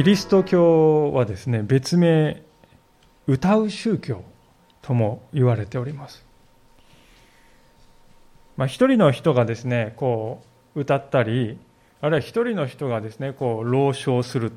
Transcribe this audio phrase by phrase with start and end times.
[0.00, 2.42] キリスト教はですね、別名、
[3.26, 4.24] 歌う宗教
[4.80, 6.24] とも言われております。
[8.56, 10.42] まあ、一人の人がですね、こ
[10.74, 11.58] う、歌ったり、
[12.00, 14.52] あるいは一人の人がですね、こう、朗唱する。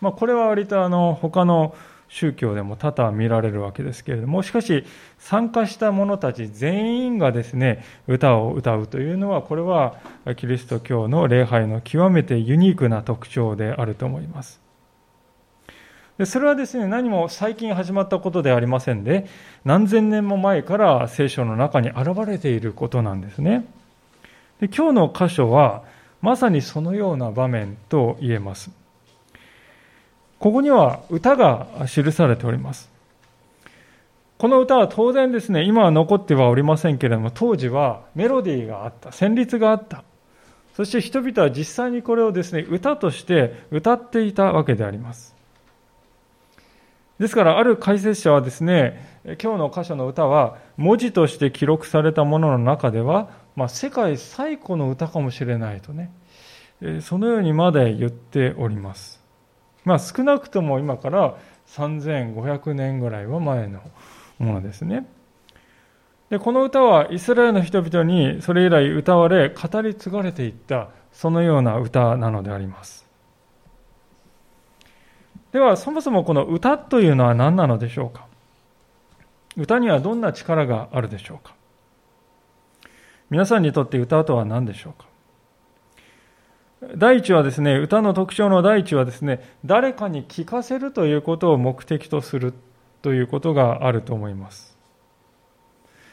[0.00, 1.74] まあ、これは割とあの、他の
[2.08, 4.86] 宗教でも多々見られるわけですけれども、しかし、
[5.18, 9.96] 参加した者たち全員がですね、歌を歌うというのは、これは
[10.36, 14.64] キリスト教の礼拝の極めてユニークな特徴であると思います。
[16.18, 19.26] でそれはですね、何も最近始まったことではありませんで、
[19.64, 23.66] 何千年も前から聖書の中に現れていることなんですね。
[24.60, 25.82] で今日の箇所は、
[26.22, 28.70] まさにそのような場面と言えます。
[30.38, 32.90] ここには歌が記されております。
[34.38, 40.02] この歌は当然ですね、今は残ってはおりませんけれども、当時はメロディーがあった、旋律があった。
[40.74, 45.35] そして人々は実際にこれをですね、歌として歌っていたわけであります。
[47.18, 56.10] ですから、ある解説者はですね、今日の箇所の歌は、文字として記録されたものの中では、まあ、世界最古の歌かもしれないとね、
[57.00, 59.24] そのようにまで言っております。
[59.84, 61.36] まあ、少なくとも今から
[61.68, 63.80] 3500年ぐらいは前の
[64.38, 65.06] ものですね。
[66.28, 73.05] でこの歌はイスラエルの人々にそれ以来歌われ語り継がれていったそのような歌なのであります。
[75.56, 78.26] ではそもそもこの歌というのは何なのでしょうか？
[79.56, 81.54] 歌にはどんな力があるでしょうか？
[83.30, 84.92] 皆さんにとって歌とは何でしょう
[86.82, 86.92] か？
[86.98, 92.52] 第一はですね、歌の特徴の第一はですね、誰かに聞かせるということを目的とする
[93.00, 94.76] ということがあると思います。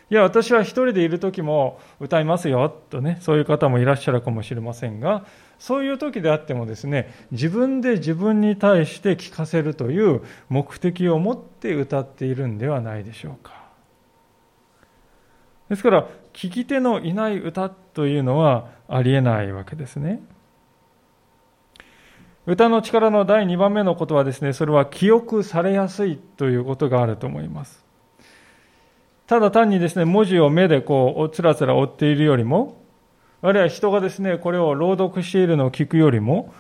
[0.10, 5.26] いや、私は一人でいる時も歌いますよ、とね、そういう方もいらっしゃるかもしれませんが、
[5.64, 13.64] そういう時であってもですね、自分で自分に対して聞かせるという目的を持って歌っているんではないでしょうか。
[15.70, 20.22] ですから、聞き手のいない歌というのはありえないわけですね。
[22.46, 27.86] 歌の力の第2番目のことはですね、それは記憶されやすいということがあると思います。
[29.28, 32.83] ただ単にですね、文字を目でこう、つらつら追っているよりも、
[33.44, 36.54] あるいは人がですね、これを朗読しているのを聞くよりも、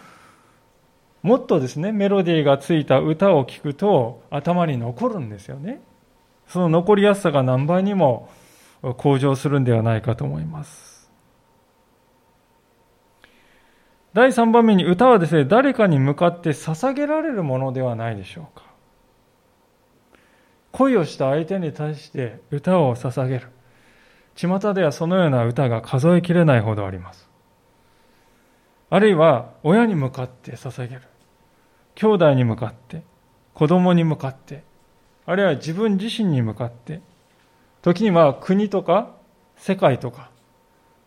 [1.21, 5.81] もっとですね、メロディーがついた歌を聞くと頭に残るんですよね。
[6.45, 8.29] その残りやすさが何倍にも
[8.97, 11.09] 向上するんではないかと思います。
[14.11, 18.65] 第3番目に歌はですね、誰かに向かって捧げられるものではないでしょうか。
[20.73, 23.52] 恋をした相手に対して歌を捧げる。
[24.35, 27.29] 巷ではそのような歌が数えきれないほどあります。
[28.89, 31.01] あるいは親に向かって捧げる。
[31.95, 33.03] 兄弟に向かって、
[33.53, 34.63] 子供に向かって、
[35.25, 37.01] あるいは自分自身に向かって、
[37.81, 39.11] 時には国とか
[39.57, 40.29] 世界とか、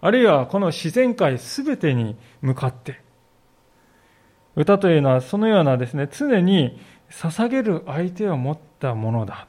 [0.00, 3.00] あるいはこの自然界すべてに向かって、
[4.54, 9.46] 歌というのはそのようなですね、常に捧げる相手を持ったものだ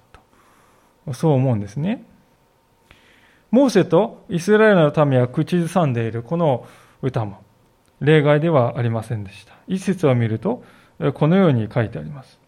[1.06, 2.04] と、そう思うんですね。
[3.52, 6.66] モーセとイスラエルの民は口ずさんでいるこの
[7.02, 7.42] 歌も
[8.02, 9.54] 例外ではありませんでした。
[9.68, 10.64] 一節を見ると、
[11.14, 12.40] このように書いてあります。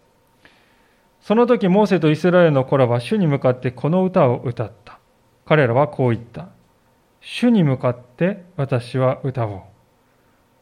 [1.22, 5.00] その時、モーセとイスラエルの子らは主に向かってこの歌を歌った。
[5.46, 6.50] 彼らはこう言った。
[7.22, 9.62] 主に向かって私は歌おう。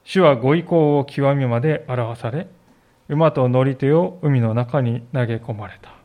[0.03, 2.47] 主はご意向を極みまで表され、
[3.09, 5.96] 馬と乗り手を海の中に投げ込まれた。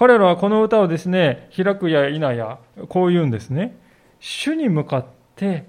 [0.00, 3.76] 彼らはこの歌をですね、開くや否や、こう言うんですね。
[4.18, 5.04] 主に向かっ
[5.36, 5.66] て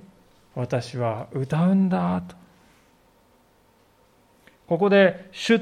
[0.56, 2.38] 私は歌うんだと。
[4.68, 5.60] ここで主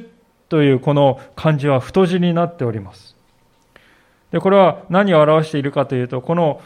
[0.49, 3.17] というこの漢字は太字になっております。
[4.29, 6.61] で、これは何を表しているかというと、この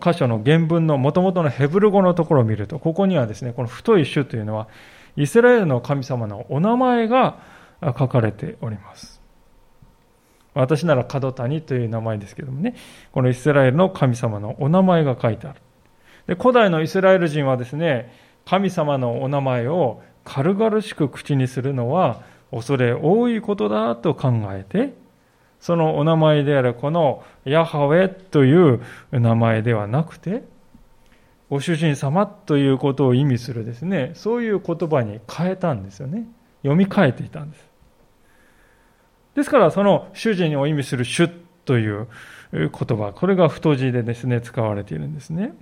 [0.00, 4.68] 箇所の原文の元々のヘブル語のところを見ると、ここにはですね、この太い種というのは、
[5.16, 7.38] イスラエルの神様のお名前が
[7.82, 9.21] 書かれております。
[10.54, 12.74] 私なら角谷という名前ですけどもね、
[13.12, 15.60] このイスラエルの神様のお名前が書いてある。
[16.26, 18.12] で古代のイスラエル人はですね、
[18.44, 24.94] 神様のお名前を軽々しく口にするのは恐れ多いことだと考えて、
[25.60, 28.80] そのお名前であるこのヤハウェという
[29.12, 30.44] 名前ではなくて、
[31.48, 36.26] ご主人様ということを意味するですね、そういう言葉に変えたんですよね。
[36.62, 37.71] 読み替えていたんです。
[39.34, 41.28] ですから、その主人を意味する主
[41.64, 42.08] という
[42.52, 45.54] 言葉、これが太字でですね、使われているんですね。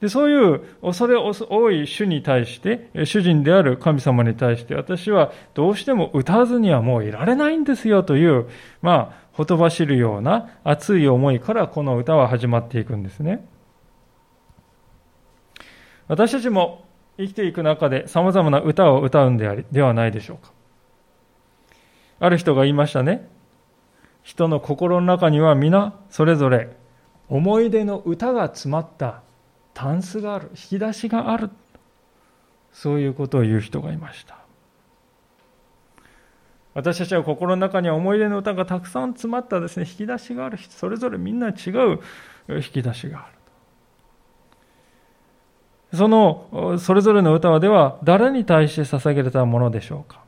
[0.00, 8.46] でそういう恐れ多い主に対して、主人である神様に対して、私はどうしても歌わずにはもういられないんですよという、
[8.82, 13.46] まあ、ほとばしるような熱い思いからこの歌は始まっていくんですね。
[16.08, 16.84] 私たちも
[17.18, 20.52] 生きていく中で様々な歌を歌うんでありではないでしょうか。
[22.18, 23.28] ある人が言いましたね。
[24.22, 26.76] 人の心の中には皆それぞれ
[27.28, 29.22] 思い出の歌が詰まった
[29.74, 31.50] タンスがある、引き出しがある。
[32.72, 34.36] そういうことを言う人がいました。
[36.74, 40.58] 私たちは心の中には思い出の歌がたくさん詰まったですね、引き出しがある。
[40.58, 42.00] それぞれみんな違う
[42.48, 43.30] 引き出しがあ
[45.92, 45.96] る。
[45.96, 50.25] その、それぞれの歌はでは誰に対して捧げられたものでしょうか？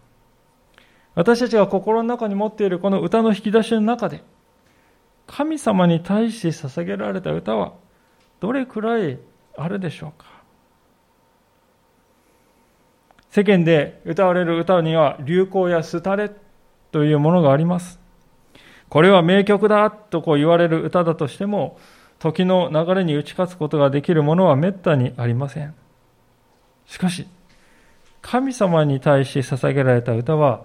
[1.19, 4.23] 私たちが心の中に持っているこの歌の引き出しの中で、
[5.26, 7.73] 神様に対して捧げられた歌は
[8.38, 9.19] どれくらい
[9.56, 10.26] あるでしょうか？
[13.31, 16.31] 世間で歌われる歌には流行や廃れ
[16.93, 17.99] というものがあります。
[18.88, 21.81] これは名曲だとこう言われる歌だとしても、
[22.20, 25.75] 時の流れに打ち勝つことができるものはめったにありません。
[26.87, 27.26] しかし、
[28.23, 30.62] 神様に対して捧げられた歌は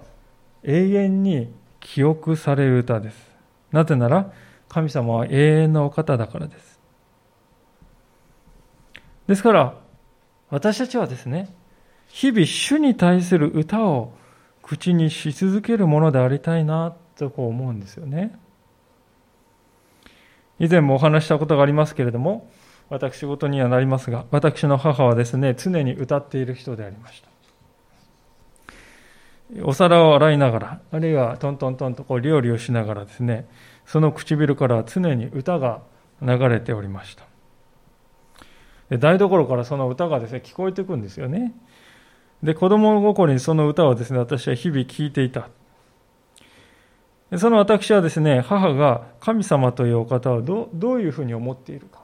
[0.63, 3.31] 永遠に記憶される歌です。
[3.71, 4.31] なぜなら、
[4.69, 6.79] 神様は永遠のお方だからです。
[9.27, 9.75] ですから、
[10.49, 11.53] 私たちはですね、
[12.07, 14.13] 日々主に対する歌を
[14.61, 18.37] 口にし続けるものでありたいなとこう思うんですよね。
[20.59, 22.49] 以前もお話したことがありますけれども、
[22.89, 27.32] 私事にはなりますが、私の母はですね、常に歌っている人でありました。
[29.61, 33.47] お皿を洗いながら、あるいはトントントンとこう料理をしながらですね、
[33.85, 35.81] その唇から常に歌が
[36.21, 37.25] 流れておりました。
[38.89, 41.53] で台所からその歌がですね、聞こえてくるんですよね。
[42.41, 45.49] で、子供心にその歌をですね、私は日々聴いていた。
[47.37, 52.03] その私はですね、母が神様というお方をどどういうふうに思っているか、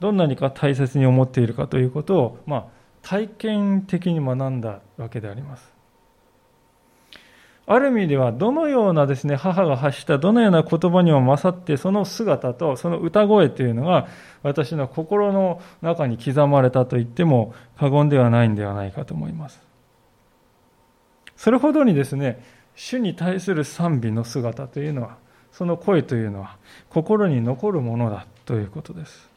[0.00, 2.66] どんなにか大切に思っているかということを、まあ、
[3.02, 5.77] 体験的に学んだわけであります。
[7.70, 14.08] ある意味では、どのようなですね、母が発したどのような言葉にも勝って、その姿とその歌声というのが、
[14.42, 19.60] 私の心の中に刻まれたと言っても過言ではないんではないかと思います。
[21.36, 22.42] それほどにですね、
[22.74, 25.18] 主に対する賛美の姿というのは、
[25.52, 26.56] その声というのは、
[26.88, 29.28] 心に残るものだということです。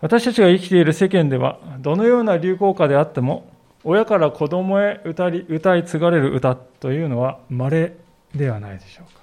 [0.00, 3.52] 私たちが生きている世間では、どのような流行歌であっても、
[3.84, 7.96] 親から子供へ歌い歌い継がれる歌というのは稀
[8.34, 9.22] ではないでしょうか。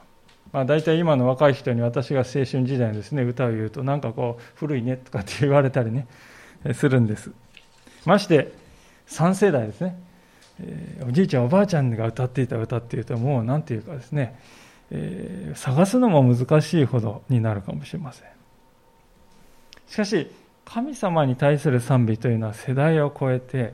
[0.54, 6.08] まあ、大体今の若い人に私が青春時代のですね歌を言うとなんかこう古いねとかって言われたりね
[6.74, 7.32] するんです。
[8.06, 8.52] まして
[9.08, 9.98] 3世代ですね
[10.60, 14.40] えおじいちゃんおばあちゃんが歌っていた歌っていうともう何て言うかですね、
[14.92, 18.28] え、探すのも難しいほどになるかもしれません
[19.88, 20.32] しかし
[20.66, 23.74] 神様に対する賛美というのは世代を超えて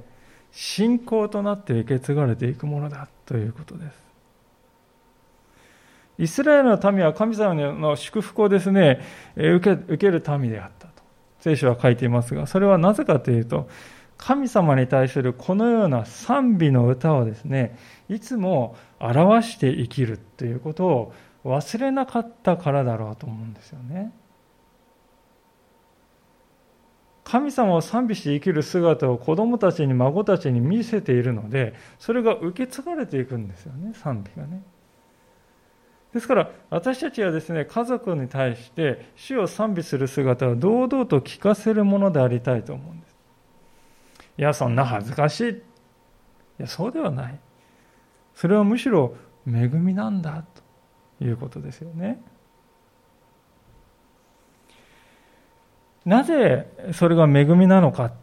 [0.59, 3.93] 信仰となって受け継がれていくものだということです
[6.17, 9.01] イスラエルの民は神様の祝福をですね
[9.35, 11.03] 受け受ける民であったと
[11.41, 13.69] 聖書は書いていますがそれはなぜかというと
[14.17, 17.77] 神様に対するこのような賛美の歌をですね、
[18.09, 21.13] いつも表して生きるということを
[21.45, 24.11] 忘れなかったからだろうと思うんですよね。
[27.27, 34.63] 神様を賛美して生きる姿を子供たちに孫たちに見せているので、それが受け継がれていくんですよね、賛美がね。
[36.13, 43.15] ですから私たちはですね家族に対して主を賛美する姿を堂々と聞かせるものでありたいと思うんです。
[44.37, 45.49] いや、そんな恥ずかしい。
[45.49, 45.61] い
[46.59, 47.39] や、そうではない。
[48.35, 49.15] それはむしろ
[49.45, 50.45] 恵みなんだ
[51.19, 52.21] ということですよね。
[56.07, 58.13] なぜそれが恵みなのか。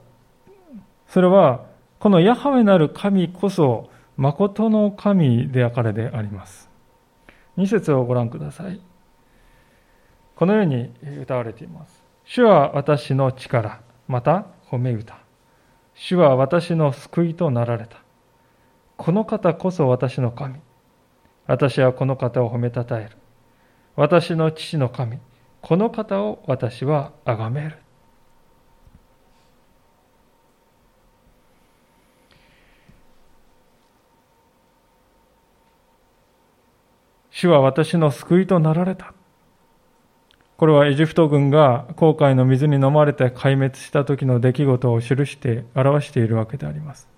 [1.07, 1.67] それは、
[1.99, 6.71] このヤハウェなる神こそ、誠の神であからであります。
[7.59, 8.81] 二節をご覧ください。
[10.35, 12.03] このように歌われています。
[12.25, 15.19] 主は私の力、また褒め歌。
[15.93, 17.99] 主は私の救いとなられた。
[18.97, 20.55] この方こそ私の神。
[21.47, 23.11] 私はこの方を褒めたたえる。
[23.95, 25.19] 私の父の神。
[25.65, 27.79] この方を私は崇める。
[37.31, 39.15] 主は私の救いとなられた。
[40.59, 47.09] これはエジプト軍が航海の水に飲まれて壊滅した時の出来事を記して表しているわけであります。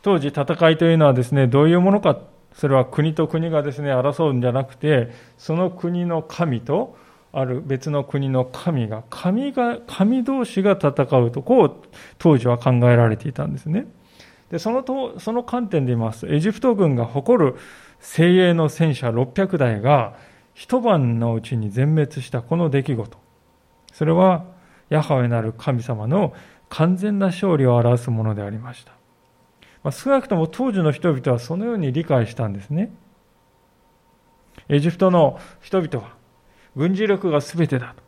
[0.00, 2.18] 当時戦いというのはですね、どういうものか、
[2.56, 6.96] それは国と国がですね、争うんじゃなくて、その国の神と
[7.30, 11.76] ある別の国の神が、神が、神同士が戦うと、こう
[12.18, 13.86] 当時は考えられていたんですね。
[14.50, 17.56] で、そのと、その観点で言いますと、エジプト軍が誇る
[18.00, 20.14] 精鋭の戦車600台が、
[20.54, 23.18] 一晩のうちに全滅したこの出来事。
[23.92, 24.46] それは、
[24.88, 26.32] ヤハウェなる神様の
[26.70, 28.95] 完全な勝利を表すものでありました。
[29.86, 32.90] まあ、少なくとも当時の人々はそのように理解したんですね。
[34.68, 36.16] エジプトの人々は、
[36.74, 38.02] 軍事力が全てだと。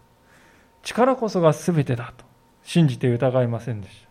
[0.83, 2.25] 力こそが全てだと
[2.65, 4.09] 信じて疑いませんでした。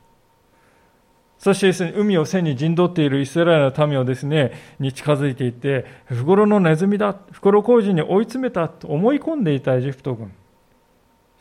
[1.40, 10.32] そしてですね、海を背に陣取っているイスラエルの民をですね、に近づいていって、袋のネズミだ、袋小路に追い詰めたと思い込んでいたエジプト軍。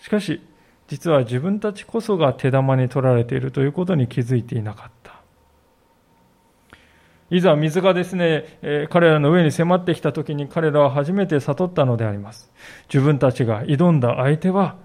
[0.00, 0.42] しかし、
[0.88, 4.95] 実は自分たちこそが手玉に取られているということに気づいていなかった。
[7.30, 12.52] いざ水がですね、え彼らの上に迫ってきた時に彼らは初めて悟ったのであります。
[12.92, 14.76] 自分たちが挑んだ相手は、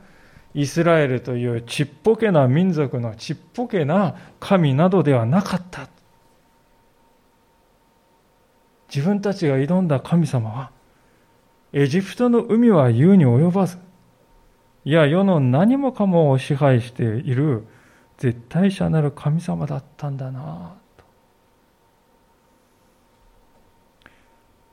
[0.54, 5.88] イスラエルというちっぽけな民族のちっぽけな神などではなかった。
[8.94, 10.72] 自分たちが挑んだ神様は、
[11.74, 13.78] エジプトの海は言うに及ばず、
[14.84, 17.68] いや、世の何もかもを支配している
[18.18, 20.81] 絶対者なる神様だったんだな。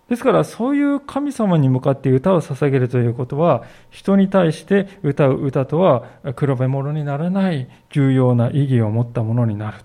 [0.09, 6.07] ですからそういう神様に向かって歌を捧げるということは人に対して歌う歌とは
[6.39, 9.79] 比べ物にならない重要な意義を持ったものになる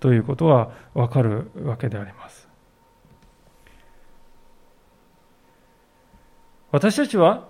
[0.00, 2.48] ということはわかるわけであります。
[6.70, 7.46] 私たちは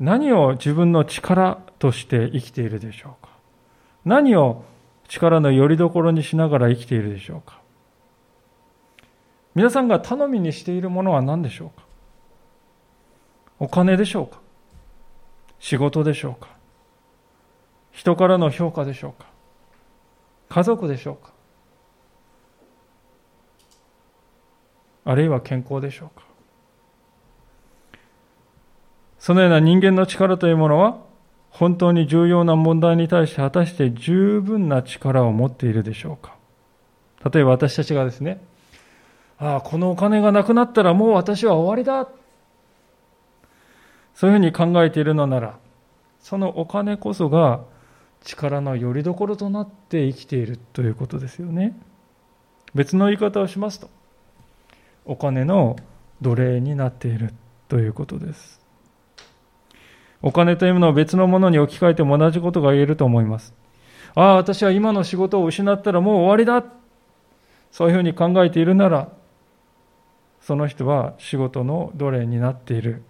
[0.00, 3.30] 何を自分の力として生きているでしょうか？
[4.04, 4.64] 何を
[5.08, 7.57] 力の拠り所にしながら生きているでしょうか？
[9.58, 11.84] 皆さんが頼みにしているものは何でしょうか？
[13.58, 14.38] お金でしょうか？
[15.58, 16.50] 仕事でしょうか？
[17.90, 19.26] 人からの評価でしょうか？
[20.48, 21.32] 家族でしょうか？
[25.04, 26.24] あるいは健康でしょうか？
[29.18, 30.98] そのような人間の力というものは
[31.50, 36.36] 本当に重要な問題に対して果たして十分な力を持っているでしょうか？
[37.28, 38.40] 例えば私たちがですね
[39.38, 42.08] ああ、このお金がなくなったらもう私は終わりだ。
[44.14, 45.58] そういうふうに考えているのなら、
[46.20, 47.60] そのお金こそが
[48.24, 51.78] 力の拠り所となって生きているということですよね。
[52.74, 53.88] 別の言い方をしますと、
[55.04, 55.76] お金の
[56.20, 57.32] 奴隷になっている
[57.68, 58.60] ということです。
[60.20, 63.54] お金というものを別のものに置き換えても同じことが言えると思います。
[64.16, 66.68] ああ、私は今の仕事を失ったらもう終わりだ。
[67.70, 69.12] そういうふうに考えているなら、
[70.48, 73.02] その人は仕事の奴隷になっている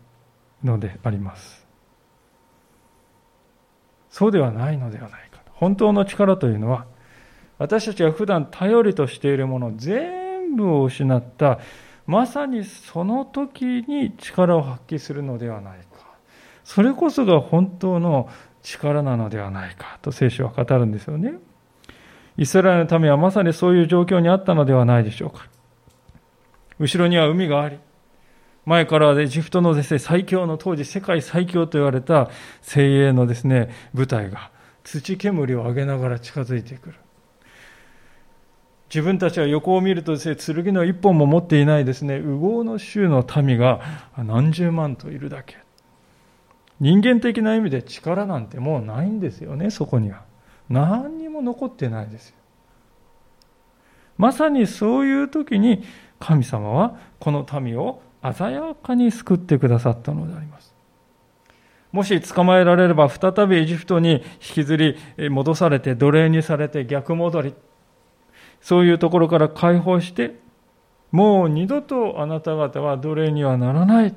[0.64, 1.64] のであります。
[4.10, 5.40] そうではないのではないか。
[5.52, 6.86] 本当の力というのは、
[7.58, 11.60] 私たちが普段頼りとしているもの全部を失った、
[12.08, 16.08] まさにその時に力を発揮するのではないか。
[16.64, 18.28] それこそが本当の
[18.64, 21.34] 力なのではないかと聖書は語るんですよね。
[22.36, 25.46] イスラエルのためはまさにそういう状況にあったのではないでしょうか。
[26.78, 27.78] 後ろには海があり、
[28.64, 32.30] 前からはエジプトのですね、最強の当時世界最強と言われた
[32.60, 34.50] 精鋭のですね、部隊が
[34.84, 36.94] 土煙を上げながら近づいてくる。
[38.90, 43.80] 自分たちは横を見るとですね、剣の一本も持っていないですね、右往の州の民が
[44.16, 45.56] 何十万といるだけ。
[46.80, 50.22] 人間的な意味で力なんてもうないんですよね、そこには。
[50.68, 52.36] 何にも残ってないですよ。
[54.16, 55.84] まさにそういう時に
[56.18, 60.74] 神様はこの民を鮮やかに救ってくださったのであります。
[61.92, 64.96] もし捕まえられれば再びエジプトに引きずり
[65.30, 67.54] 戻されて奴隷にされて逆戻り。
[68.60, 70.34] そういうところから解放して、
[71.12, 74.14] もう二度とあなた方は奴隷にはならない。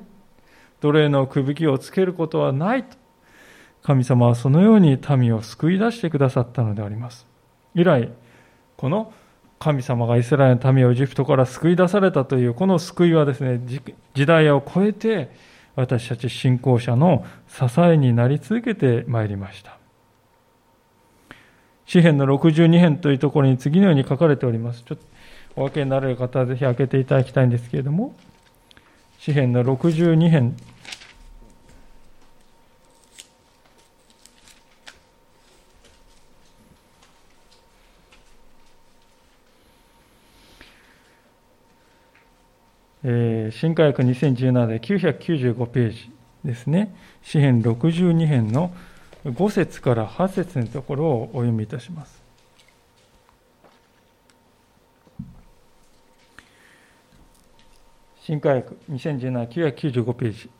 [0.80, 2.96] 奴隷のくびきをつけることはないと。
[3.82, 7.26] 神様はそのように民を救い出してくださったのであります。
[7.74, 8.12] 以来、
[8.76, 9.12] この
[9.62, 13.60] 神様がイスラエルの民をエジプトから救い出されたというこの救いはですね
[14.12, 15.30] 時代を超えて
[15.76, 19.78] 私たち信仰者の支えになり続けてまいりました。
[21.86, 24.82] 詩篇の62編というところに次のように書かれております。
[24.82, 25.04] ちょっと
[25.54, 28.16] お分けになれる方はぜひ開けていただきたいんですけれども
[29.18, 30.56] 詩篇の62編
[43.02, 46.12] 新科学2017で995ページ
[46.44, 46.94] ですね。
[47.22, 48.72] 詩編62編の
[49.24, 52.22] 5節から8節のところをお読みいたします。
[58.20, 60.50] 新科学2017、995ページ、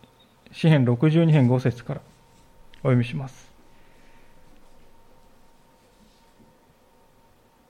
[0.50, 2.00] 詩編62編5節から
[2.80, 3.52] お読みします。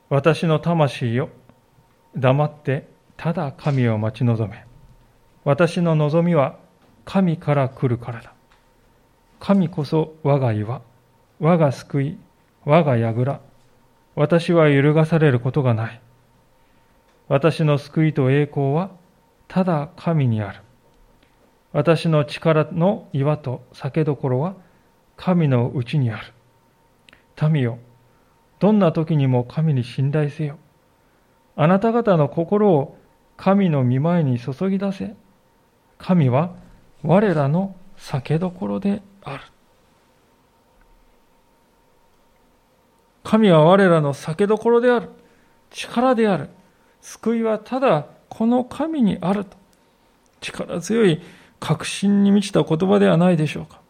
[0.09, 1.29] 私の魂よ、
[2.17, 4.65] 黙ってただ神を待ち望め。
[5.45, 6.57] 私の望みは
[7.05, 8.33] 神から来るからだ。
[9.41, 10.83] 神こそ我が岩、
[11.41, 12.19] 我が救い、
[12.65, 13.41] 我が櫓。
[14.15, 16.01] 私は揺るがされることがない。
[17.29, 18.91] 私の救いと栄光は
[19.49, 20.61] ただ神にある。
[21.73, 24.55] 私の力の岩と酒どころは
[25.17, 27.51] 神のうちにある。
[27.51, 27.79] 民よ、
[28.61, 30.59] どんな時にも神に信頼せよ。
[31.57, 32.97] あなた方の心を
[33.43, 35.17] 神の御前に注ぎ出せ。
[35.99, 36.55] 神は
[37.03, 39.43] 我らの酒どころである。
[43.25, 45.09] 神は我らの酒どころである。
[45.71, 46.51] 力である。
[47.01, 49.57] 救いはただこの神にあると。
[50.41, 51.21] 力強い
[51.59, 53.81] 確信に満ちた言葉ではないでしょうか。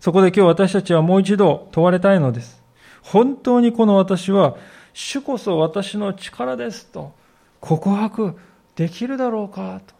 [0.00, 2.64] そこで今日私たちはもう一度問われたいのです。
[3.00, 4.56] 本当にこの私は、
[4.94, 7.12] 主こそ私の力ですと
[7.60, 8.38] 告白
[8.76, 9.94] できるだろうかと。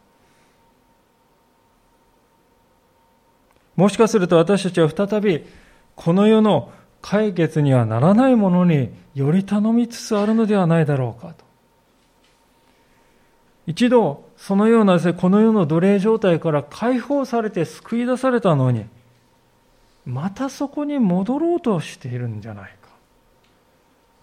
[3.75, 5.45] もしかすると私たちは再び
[5.95, 11.45] この世の解決にはならないものにより頼みつつあるのではないだろうかと。
[13.67, 18.85] 一度そのようなですね、この世の奴隷状態から解放されて救い出されたのに、
[20.05, 22.74] またそこに戻ろうとしているんじゃない。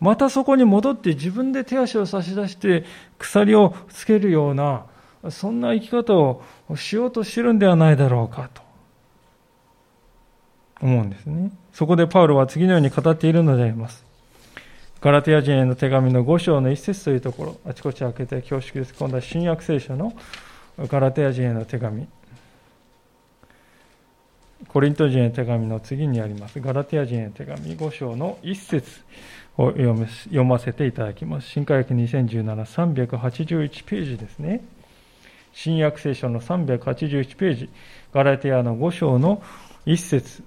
[0.02, 2.84] またそこに戻って自分で手足を差し出して
[3.18, 4.86] 鎖をつけるような、
[5.30, 6.42] そんな生き方を
[6.74, 8.62] しようとしてるんではないだろうかと
[10.80, 11.52] 思うんですね。
[11.72, 14.04] そこでパウロは次のように語っているのであります。
[15.00, 18.94] ガラテヤ人への手紙の5章の一節というところ、あちこち開けて恐縮です。
[18.94, 20.14] 今度は新約聖書の
[20.78, 22.08] ガラテヤ人への手紙。
[24.66, 26.60] コリント人への手紙の次にあります。
[26.60, 28.90] ガラテヤ人への手紙5章の一節
[29.58, 31.48] を読読ませていただきます。
[31.48, 34.64] 新科学2017、381ページですね。
[35.52, 37.70] 新約聖書の381ページ、
[38.12, 39.42] ガラテヤの5章の
[39.84, 40.42] 一節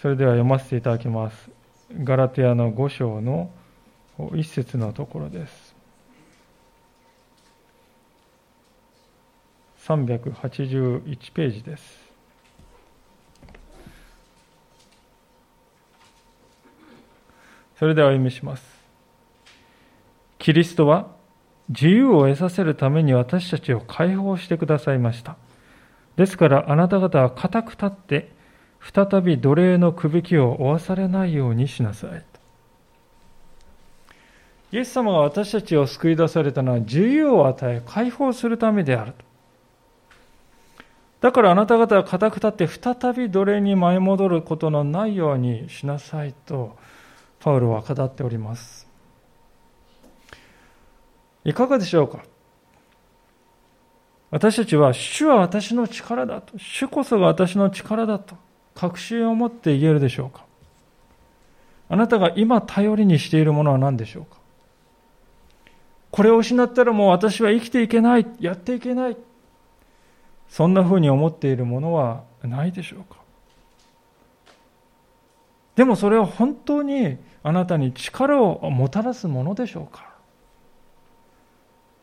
[0.00, 1.50] それでは読ませていただきます。
[2.02, 3.50] ガラテヤの5章の
[4.34, 5.74] 一節のところです。
[9.86, 12.09] 381ページです。
[17.80, 18.62] それではお読みします。
[20.38, 21.06] キリストは
[21.70, 25.36] 自由を得させるために私たちを解放してくださいました。
[26.14, 28.32] ですからあなた方は固く立って
[28.80, 32.22] 再び奴隷のくびきを負わされないようにしなさい。
[34.72, 39.24] イエス様が私たちを救い出されたのは自由を与え解放するためであると。
[41.22, 46.76] だからあなた方は固く立って再び奴隷に舞い戻ることのないようにしなさいと
[47.40, 48.86] パウロは語っております。
[51.44, 52.22] いかがでしょうか？
[54.30, 56.58] 私たちは主は私の力だと。
[56.58, 58.36] 主こそが私の力だと。
[58.74, 60.44] 確信を持って言えるでしょうか？
[61.88, 64.38] あなたが今頼りにしているものは何でしょうか？
[66.10, 69.16] これを失ったらもう私は生きていけない、やっていけない。
[70.48, 73.19] そんなふうに思っているものはないでしょうか？
[75.80, 80.10] でもそれは本当にあなたに力をもたらすものでしょうか？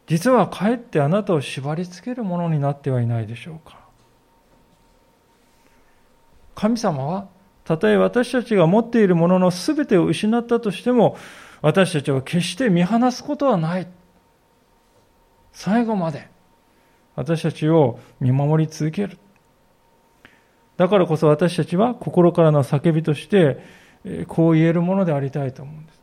[0.08, 3.78] 実はかえってあなたを縛り付けるものになってはいないでしょうか？
[6.56, 7.28] 神様は、
[7.66, 11.16] たとえ私たちが持っているものの全てを失ったとしても、
[11.62, 13.88] 私たちを決して見放すことはない。
[15.52, 16.28] 最後まで
[17.16, 19.20] 私たちを見守り続ける。
[20.78, 23.58] だからこそ私たちは心からの叫びとして、
[24.28, 26.00] こう言えるものでありたいと思うんです。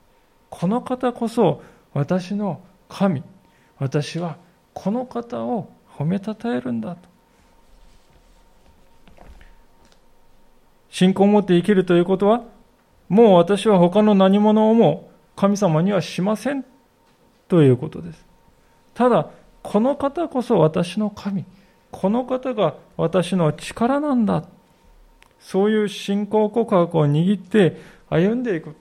[0.51, 3.23] この方こそ私の神。
[3.79, 4.37] 私は
[4.73, 7.09] この方を褒めたたえるんだと。
[10.91, 12.43] 信仰を持って生きるということは、
[13.09, 16.65] もう私は他の何者をも神様にはしません
[17.49, 18.25] ということです。
[18.95, 19.31] ただ、
[19.63, 21.45] この方こそ私の神、
[21.91, 24.45] この方が私の力なんだ。
[25.45, 27.77] そういう信仰告白を握って
[28.09, 28.75] 歩んでいく。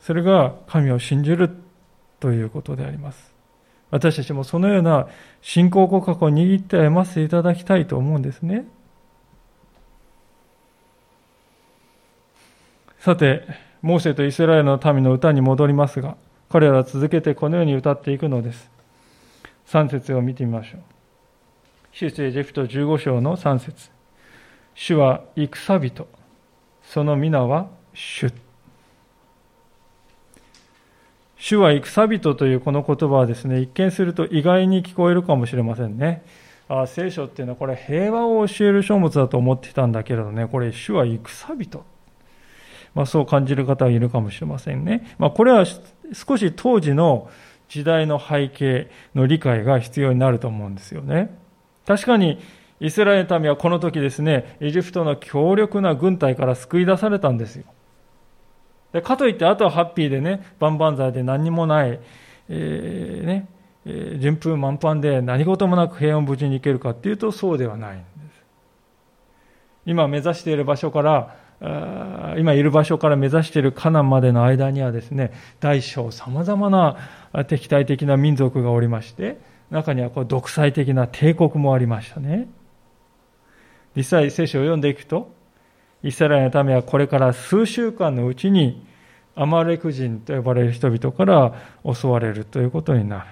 [0.00, 1.50] それが神を信じる
[2.20, 3.32] ということであります。
[3.90, 5.08] 私たちもそのような
[5.40, 8.66] 信仰告白を握って歩ませていただきたいと思うんですね。
[13.00, 13.44] さて、
[13.80, 16.18] モーセとイスラエルの民の歌に戻りますが、
[16.50, 18.70] 彼らは続けてこのように歌っていくのです。
[19.68, 20.80] 3節を見てみましょう。
[21.92, 23.97] 出エジプト15章の3節
[24.80, 26.06] 主は戦人、
[26.84, 28.32] その皆は主。
[31.36, 36.22] 主は戦人というこの言葉はですね、一見すると意外に聞こえるかもしれませんね。
[36.68, 41.26] あ聖書っていうのはこれ平和を教える書物だと思ってたんだけれどね、これ主は戦
[41.58, 41.84] 人。
[42.94, 45.12] まあ、そう感じる方がいるかもしれませんね。
[45.18, 45.64] まあ、これは
[46.12, 47.28] 少し当時の
[47.68, 51.36] 時代の背景の理解が必要になると思うんですよね。
[51.84, 52.38] 確かに
[52.80, 57.64] イスラエルの民はこの時ですね、エジプトの強力な軍隊から救い出されたんですよ。
[58.92, 62.00] でかといって、あとはハッピーでね、万々歳で何にもない、
[62.48, 63.48] えー、ね、
[63.84, 68.42] えー、順風満帆で何事もなく平穏無事に行けるかっていうと、そうではないんです。
[69.86, 71.36] 今目指している場所から、
[72.38, 76.96] 今いる場所から目指しているカナンまでの間にはですね、大小様々な
[77.46, 79.38] 敵対的な民族がおりまして、
[79.70, 82.48] 中にはこう独裁的な帝国もありましたね。
[83.96, 85.32] 実際聖書を読んでいくと、
[86.02, 88.86] イスラエルの民はこれから数週間のうちに
[89.34, 93.26] アマレク人と呼ばれる人々から襲われるということになる。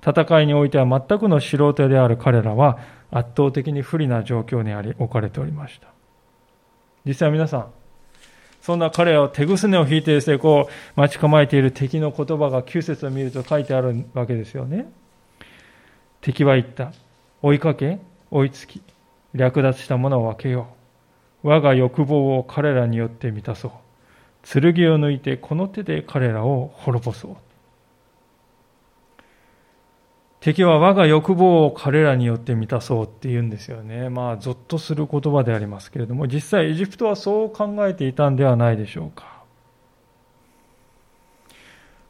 [0.00, 2.78] 戦いにおいては全くの素人である彼らは
[3.10, 5.88] 圧倒的に不利な状況にあり置かれておりました。
[7.04, 7.66] 実際皆さん、
[8.60, 14.90] そんな彼らを手ぐすねを引いてですね、こう待ち構えている敵の言葉が9節を見ると書いてあるわけですよね。
[16.20, 16.92] 敵は言った。
[17.40, 17.98] 追いかけ、
[18.30, 18.82] 追いつき、
[19.34, 20.68] 略奪したものを分けよ
[21.44, 21.48] う。
[21.48, 23.72] 我が欲望を彼らによって満たそう。
[24.42, 27.36] 剣を抜いてこの手で彼らを滅ぼそう。
[30.40, 34.08] 敵は我が欲望を彼らによって満たそうって言うんですよね。
[34.08, 39.38] まあ、ぞっとする言葉でありますけれども、実際エジプトはそう考えていたんではないでしょうか。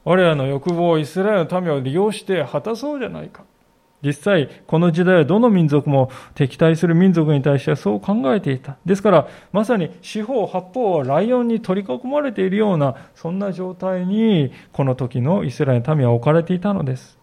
[0.05, 3.45] 我らの欲望をイスラエルの民を利用して果たそうじゃないか。
[4.03, 8.77] 実際、この時代はどの民族も敵対する民族に対してはそう考えていた。
[8.87, 17.19] ですから、まさに四方八方をライオンに取り囲まれているような、そんな状態に、この時のイスラエルの民は置かれていたのです。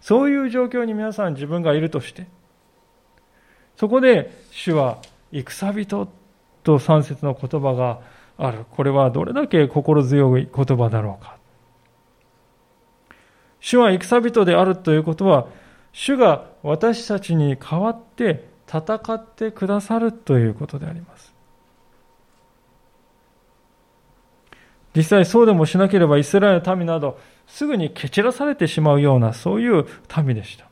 [0.00, 2.26] そういう状況に皆さん自分がいるとして、
[3.76, 4.98] そこで主は
[5.30, 6.08] 戦人
[6.64, 8.00] と三節の言葉が
[8.36, 8.64] ある。
[8.70, 11.36] これはどれだけ心強い言葉だろうか。
[13.60, 15.46] 主は戦人であるということは、
[15.92, 21.34] 主が私たちに代わって戦ってくださるということであります。
[24.94, 30.70] 実際そうでもしなければイスラエルの民などすぐに蹴散らされてしまうようなそういう民でした。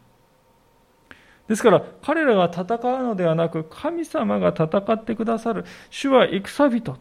[1.48, 6.98] ですから彼らが戦うのではなく神様が戦ってくださる主は戦人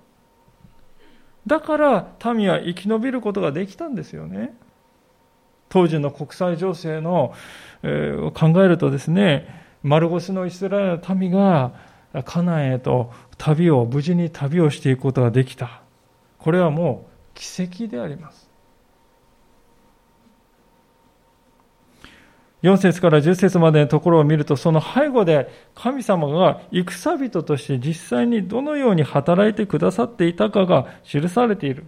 [1.45, 4.55] だから民は生き延びることができたんですよね
[5.69, 7.33] 当時の国際情勢の、
[7.83, 9.47] えー、考えるとですね
[9.83, 11.73] 丸腰のイスラエルの民が
[12.25, 15.81] カナンへと旅を無事に旅をしていくことができた
[16.39, 18.47] これはもう奇跡であります
[22.63, 31.85] 4節から10節までのところを見ると、その背後で神様が戦人として実際にどのように働いてくださっていたかが記されている。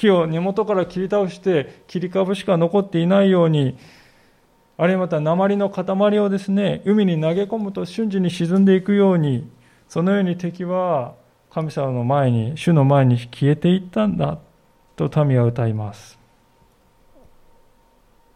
[0.00, 3.76] 木を根元から切り倒して切り株しか残っていないように、
[4.78, 9.46] あるいはまた鉛の塊をですね、海に投げ込むと瞬時に沈んでいくように、
[9.88, 11.16] そのように敵は
[11.50, 14.38] 神様の前に、主の前に消えていったんだ
[14.96, 16.18] と民は歌います。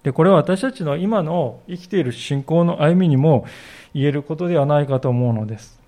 [0.03, 3.47] で、これは私たちの今の生きている信仰の歩みにも
[3.95, 5.81] 言えることではないかと思うのです。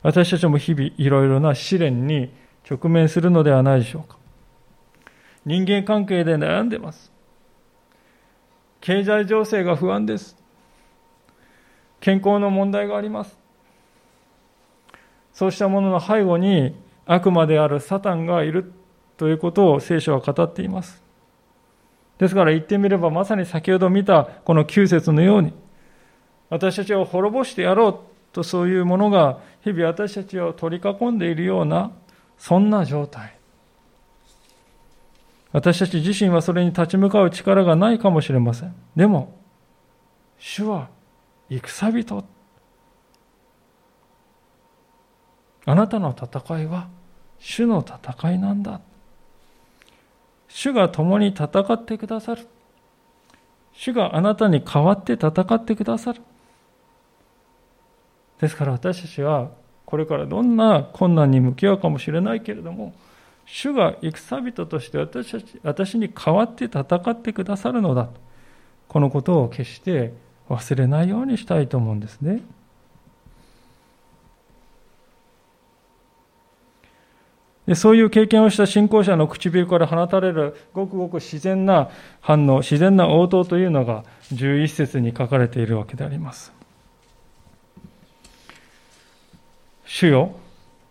[0.00, 2.30] 私たちも日々いろいろな試練に
[2.70, 4.17] 直面するのではないでしょうか。
[5.48, 7.10] 人間関係で悩んでます。
[8.82, 10.36] 経済情勢が不安です。
[12.00, 13.38] 健康の問題があります。
[15.32, 18.74] そうしたものの背後に悪魔であるサタンがいる
[19.16, 21.02] ということを聖書は語っています。
[22.18, 25.54] ですから言ってみればまさに先ほど見たこの9節のように
[26.50, 27.98] 私たちを滅ぼしてやろう
[28.34, 31.92] とそういうものが日々私たちを取り囲んでいるような
[32.36, 33.37] そんな状態
[35.52, 39.34] 私たち自身はそれに立ち向かう力がないかもしれませんでも
[40.38, 40.88] 主は
[41.48, 42.24] 戦人
[45.64, 46.88] あなたの戦いは
[47.38, 48.80] 主の戦いなんだ。
[50.48, 52.46] 主が共に戦ってくださる。
[53.72, 56.22] 主があなたに代わって戦ってくださる。
[58.40, 59.50] ですから私たちは
[59.84, 62.94] これからどんな困難に向き合うかもしれないけれども、
[63.50, 68.12] 主が戦人として私たち私に代わって戦ってくださるのだと。
[68.88, 70.12] このことを決して
[70.48, 72.42] 忘れないようにしたいと思うんですね。
[77.66, 86.50] でそういう経験をした信仰者の唇から放たれるごくごく自然な反応、自然な応答というのが11節に書かれているわけであります。
[89.84, 90.32] 主よ、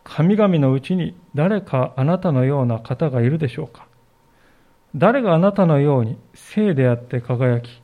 [0.10, 3.86] 神々のうちに誰かあなたのような方がいるでしょうか？
[4.96, 7.82] 誰があなたのように聖であって輝き、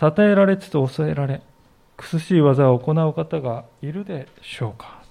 [0.00, 1.42] 称えられつつ恐れられ、
[1.98, 5.02] 苦しい技を行う方がいるでしょうか？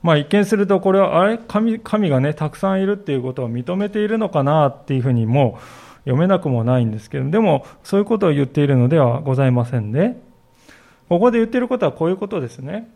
[0.00, 1.38] まあ、一見するとこれはあれ？
[1.38, 5.58] 神神がねたくさんいるっていうことを認めているのかなっていうふうにも
[6.04, 10.22] 読めなくもないんですけどでもそういうことを言っているのではございませんね。
[11.08, 12.90] ここで言ってることはこういうことですね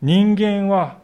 [0.00, 0.98] 人間は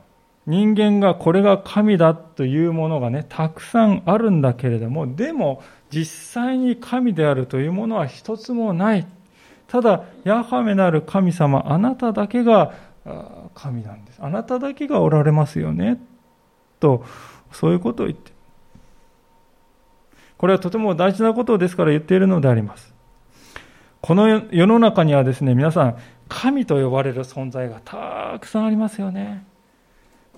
[0.47, 6.05] 人間がこれが神だというものがねたくさんあるんだけれどもでも実
[6.43, 9.07] 際に神であるというものは一つもない
[9.69, 12.75] ただヤハメなる神様あなただけが
[13.55, 14.19] 神なんです。
[14.21, 16.01] あなただけがおられますよね。
[16.81, 17.05] と、
[17.53, 18.33] そういうことを言って。
[20.39, 22.94] これはとても大事なことですから言っているのであります。
[24.05, 25.97] この世の中にはですね、皆さん、
[26.29, 29.47] 神と呼ばれる存在がたくさんありますよね。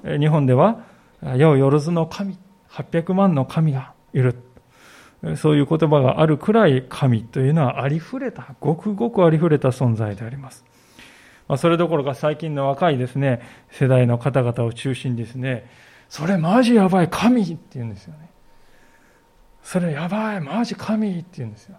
[0.05, 0.85] 日本では、
[1.20, 2.38] 世よろずの神、
[2.70, 4.37] 800万の神がいる。
[5.35, 10.64] そういう言葉があるくらい神というのはありふれた、ごくごくありふれた存在であります。
[11.48, 13.40] まあ、それどころか最近の若いですね、
[13.72, 15.68] 世代の方々を中心にですね、
[16.09, 18.31] それマジやばい、神って言うんですよね。
[19.64, 21.79] それやばい、マジ神って言うんですよ。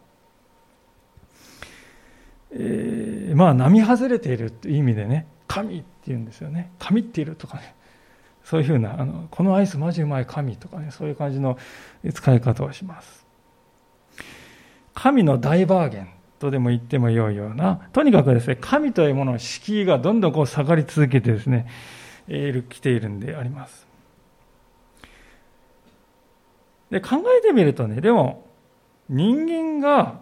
[2.52, 6.72] えー、まあ、並外れているという意味でね、神って言うんですよね。
[6.80, 7.76] 神っているとかね。
[8.44, 11.58] そういうふうな、あのこのアイスマジうまい神とかね、そういう感じの
[12.14, 13.26] 使い方をします。
[14.94, 16.18] 神の大バーゲン。
[16.40, 21.68] とでも言ってもよいような、とにかくですね、神というものの敷居がどんどんこう下がり続けてですね、
[22.28, 23.88] 来ているんであります。
[26.92, 28.46] で、考えてみるとね、でも、
[29.10, 30.20] 人間が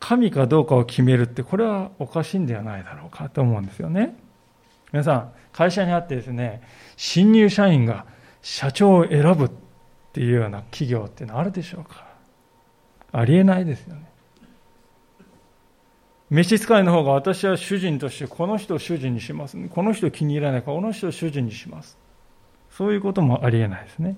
[0.00, 4.16] 神かどうかを決めるって、これはおかしいんではないだろうかと思うんですよね。
[4.92, 6.62] 皆さん、会社にあってですね、
[6.96, 8.06] 新入社員が
[8.42, 9.50] 社長を選ぶっ
[10.12, 12.06] ていうような企業ってのあるでしょうか
[13.12, 14.10] ありえないですよね。
[16.30, 19.56] 召使いの方が私は主人としてこの人を主人にします。
[19.68, 21.98] この人気に入らないからこの人を主人にします。
[22.70, 24.16] そういうこともありえないですね。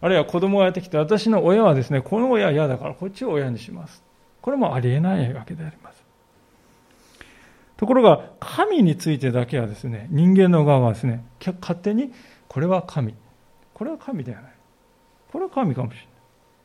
[0.00, 4.05] あるいは子供がやってきて私の親はですね、この親は嫌だからこっちを親にします。
[4.46, 6.04] これもありえないわけであります。
[7.76, 11.24] ところが神についてだけはですね、人間の側はですね、
[11.60, 12.12] 勝手に
[12.46, 13.16] これは神。
[13.74, 14.52] これは神ではない。
[15.32, 16.06] これは神かもしれない。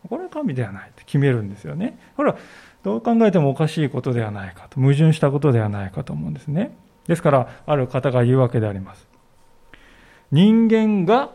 [0.09, 1.97] これは神ではないって決めるんですよね。
[2.17, 2.37] ほら、
[2.83, 6.77] どう考えてもおかしいことではないかと、矛盾したことではないかと思うんですね。
[7.07, 9.07] ですから、ある方が言うわけであります。
[10.29, 11.31] 人間が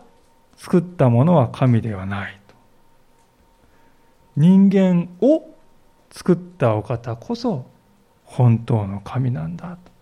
[0.54, 2.54] 作ったものは神ではないと。
[4.37, 5.56] 人間を
[6.16, 7.66] 作ったお方こそ
[8.24, 9.92] 本当の神なんだと。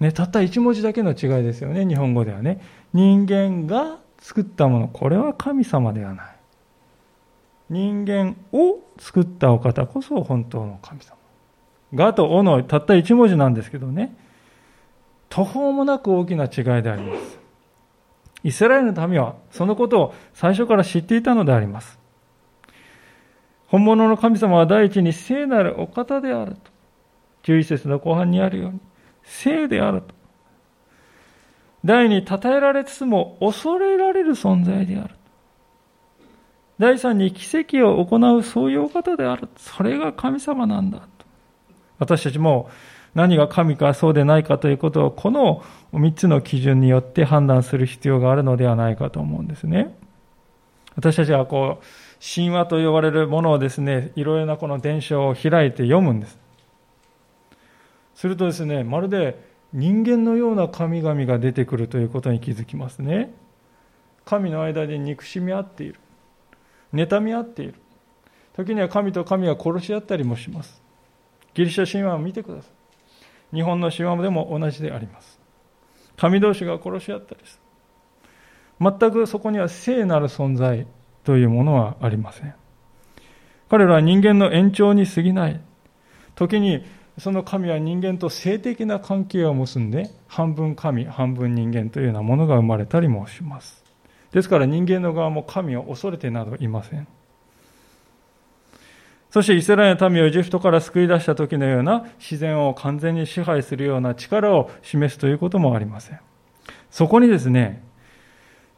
[0.00, 2.62] ね、たった一文字だけの違いですよね、日本語ではね。
[2.94, 6.36] 人間が作ったもの、これは神様ではない。
[7.68, 11.16] 人間を作ったお方こそ本当の神様。
[11.94, 14.16] がとおのたった一文字なんですけどね、
[15.28, 17.38] 途方もなく大きな違いであります。
[18.42, 22.02] イスラエルの民はそのことを最初から知っていたのであります。
[23.74, 26.60] 本物の神様は第一に聖なるお方であると。
[27.42, 28.78] 11節の後半にあるように、
[29.24, 30.14] 聖であると。
[31.84, 35.16] 第二に、称えられつつも恐れられる存在である。
[36.78, 39.48] 第三に奇跡を行うそういうお方である。
[39.56, 41.06] それが神様なんだと。
[41.98, 42.70] 私たちも
[43.12, 49.98] 何が神かそうでないかということをこの3つの基準によって判断する必要があるのではないかと思うんですね。
[50.94, 51.84] 私たちはこう、
[52.26, 56.38] 神話と呼ばれるものをですね、いろいろなこの伝承を開いて読むんです。
[58.14, 59.38] するとですね、まるで
[59.74, 63.34] 人間のような神々が出てくるということに気づきますね。
[64.24, 65.96] 神の間で憎しみ合っている。
[66.94, 67.74] 妬み合っている。
[68.54, 70.82] 時には神と神が殺し合ったりもします。
[71.52, 72.68] ギリシャ神話を見てくださ
[73.52, 73.56] い。
[73.56, 75.38] 日本の島でも同じであります。
[76.16, 77.60] 神同士が殺し合ったりす
[78.80, 78.94] る。
[78.98, 80.86] 全くそこには聖なる存在
[81.24, 82.54] というものはありません。
[83.68, 85.60] 彼らは人間の延長に過ぎない。
[86.34, 86.84] 時に
[87.18, 93.84] その神は人間と性的な関係を結んで、半分神、半分人間というようなものが生まれたりもします。
[94.32, 97.06] ですから人間の側も神を恐れてなどいません。
[99.30, 106.20] そしてイスラエルの民をエジプトから救い出した時のような自然を完全に支配するような力を示すということもありません。
[106.90, 107.82] そこにですね、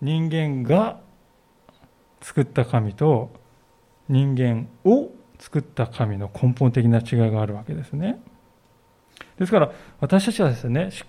[0.01, 1.01] 人間が
[2.27, 3.31] 作った神と
[4.09, 8.21] 人間を作った神の根本的な違いがあるわけですね。
[9.39, 11.07] ですから私たちはですね、しっ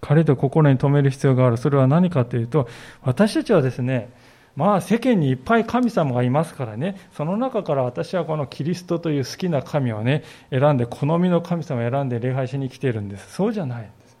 [0.00, 1.58] かりと心に留める必要がある。
[1.58, 2.66] それは何かというと、
[3.02, 4.10] 私たちはですね、
[4.56, 13.34] まあ世間にいっぱい神様がいますからね、その中から私はこのキリストという好きな神をね、選んで、好みの神様を選んで礼拝しに来ているんです。
[13.34, 14.16] そうじゃないんです。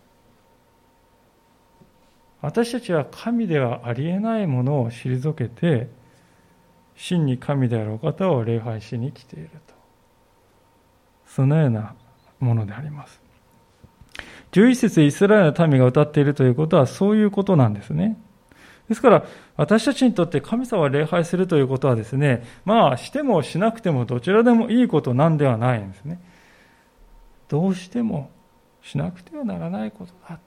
[2.42, 5.88] 私たちは神ではありえないものを退けて、
[6.98, 9.74] 真に神であるお方を礼拝しに来ていると。
[11.26, 11.94] そのような
[12.40, 13.22] ものであります。
[14.50, 18.18] 11節イスラエルの民が歌っているということはそういうことなんですね。
[18.88, 19.24] ですから、
[19.56, 26.20] 私たちにとって神様を礼拝するということはですね、まあ、してもしなくてもどちらでもいいことなんではないんですね。
[27.48, 28.30] どうしても
[28.82, 30.40] しなくてはならないことだ。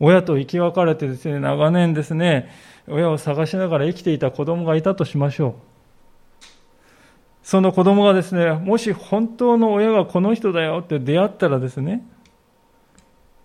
[0.00, 2.50] 親と生き別れてですね、長年ですね、
[2.88, 5.54] 親を探しながら生きていた子供がいたとしましょう。
[7.42, 12.06] その子供がですね、もし本当の親がこの人だよって出会ったらですね、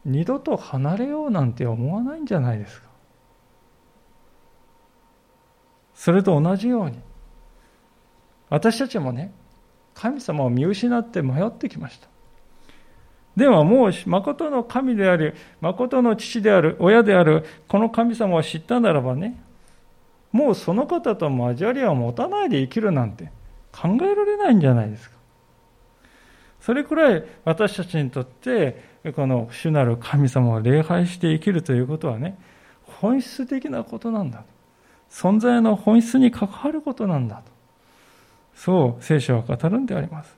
[0.06, 2.88] 二度と離れようなんて思わないんじゃないですか。
[5.94, 7.00] それと同じように、
[8.50, 9.34] 私たちもね、
[9.94, 12.08] 神様を見失って迷ってきました。
[13.38, 19.40] ではもう、誠の神であり、誠の父である、親である、この神様を知ったならばね、
[20.32, 23.32] もうその方と交わりを持たないで生きるなんて
[23.72, 25.16] 考えられないんじゃないですか。
[26.62, 32.40] それくらい私たちにとって、この主なる神様を礼拝して生きるということはね、
[32.82, 34.44] 本質的なことなんだ。
[35.12, 37.44] 存在の本質に関わることなんだと。
[38.56, 40.37] そう聖書は語るんであります。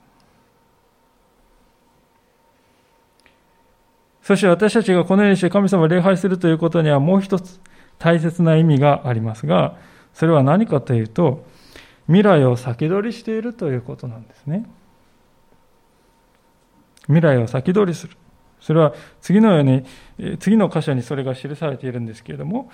[4.30, 7.58] そして私たちがこのようにして神様を礼拝するということにはもう一つ
[7.98, 9.76] 大切な意味がありますが、
[10.14, 11.44] それは何かというと、
[12.06, 14.70] 未来を先取りしているということなんですね。
[17.06, 18.16] 未来を先取りする。
[18.60, 19.84] それは次のように、
[20.38, 22.70] 次の箇所にそれが記されているんですけれども、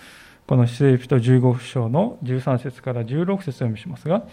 [0.46, 4.24] この出エピト15章の13節から16節を読みしますが、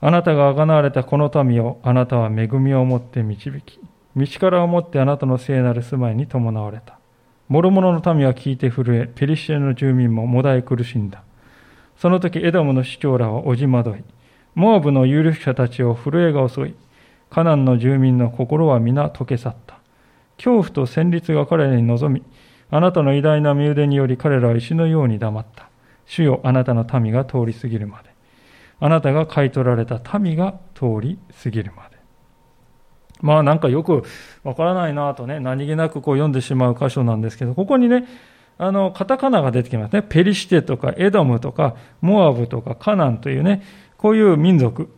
[0.00, 3.78] あなたがあがなわれたこの民をあなたは恵みを持って導き、
[4.18, 6.98] 道からをもってあなたの聖なる住まいに伴われた。
[7.48, 11.22] 諸々の民は聞いて震え、ペリシテの住民ももだえ苦しんだ。
[11.96, 14.04] その時、エドムの市長らはおじまどい、
[14.54, 16.74] モアブの有力者たちを震えが襲い、
[17.30, 19.78] カナンの住民の心は皆溶け去った。
[20.36, 22.22] 恐怖と戦慄が彼らに望み、
[22.70, 25.68] あなたの偉大な身腕により彼らは石のように黙った。
[26.06, 28.10] 主よ、あなたの民が通り過ぎるまで。
[28.80, 31.97] あなたが買い取られた民が通り過ぎるまで。
[33.20, 34.04] まあなんかよく
[34.44, 38.06] わからないなとね、何気なくこう読んでしまう箇所なんですけど、ここにね、
[38.58, 40.02] あの、カタカナが出てきますね。
[40.02, 43.62] ペリシテとかエドムとかモアブとかカナンというね、
[43.96, 44.88] こういう民族、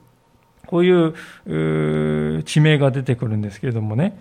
[0.67, 4.19] こういう地名が出てくるんですけれどもね、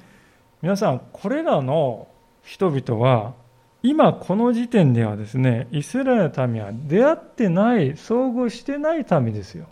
[0.61, 2.07] 皆さん、これらの
[2.43, 3.33] 人々は、
[3.81, 9.67] 今この時点ではですね、イスラエルの民は出会ってない、遭遇してない民ですよ。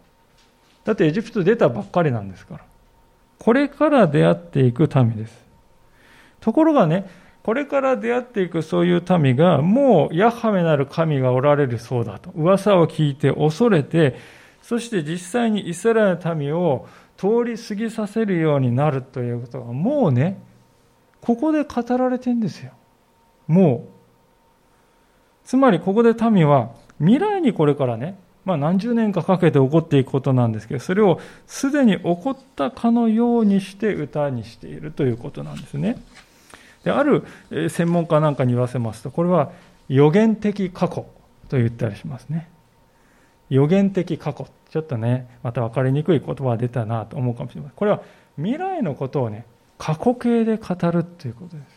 [0.86, 2.64] だってエジプト出たばっかりなんですから。
[3.40, 5.46] これから出会っていく民です。
[6.40, 7.10] ところがね、
[7.44, 14.16] これから出会っていくそういう民が、もうヤハメなる神がおられるそうだと、噂を聞いて恐れて、
[14.62, 20.42] そして実際にイスラエルの民を通り過ぎさせるようになるということが、もうね、
[21.22, 22.72] ここで語られてんですよ。
[23.48, 23.98] もう。
[25.46, 36.02] つまりここで民は未来にこれからね、まあ、何十年かかけて起こっていくことなんですけど、それをすでに起こったかのようにして歌にしているということなんですね。
[36.86, 37.26] である
[37.70, 39.52] 専門家なんかに言わせますと、これは
[39.90, 41.08] 予言的過去
[41.50, 42.50] と言ったりしますね。
[43.50, 44.48] 予言的過去。
[44.70, 47.76] ちょっとね、また分かりにくい言葉が出たなと思うかもしれません。
[47.76, 48.02] これは
[48.38, 49.46] 未来のことをね、
[49.78, 51.77] 過去形で語るということです。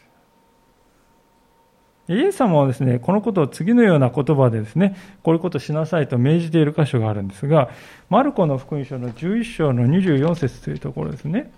[2.14, 7.70] イエス様はですね、このことを次のような言葉でですね、こういうことをしなさいと命じている箇所があるんですが、
[8.08, 11.52] マルコの福音書の11章の24節というところですね。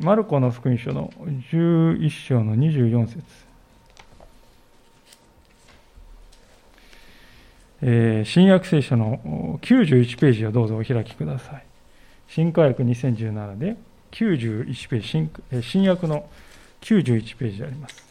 [0.00, 1.12] マルコの福音書の
[1.52, 3.22] 11章の24節
[7.80, 11.64] えー、新約聖書の91ページをどうぞお開きください。
[12.28, 13.76] 新科学2017で
[14.10, 15.30] 91ページ新、
[15.62, 16.28] 新約の
[16.80, 18.07] 91ページであります。